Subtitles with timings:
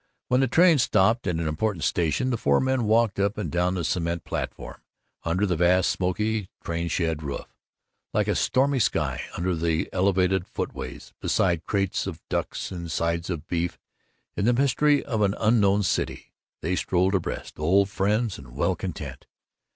[0.29, 3.75] When the train stopped at an important station, the four men walked up and down
[3.75, 4.81] the cement platform,
[5.23, 7.45] under the vast smoky train shed roof,
[8.11, 13.45] like a stormy sky, under the elevated footways, beside crates of ducks and sides of
[13.47, 13.77] beef,
[14.35, 16.33] in the mystery of an unknown city.
[16.61, 19.27] They strolled abreast, old friends and well content.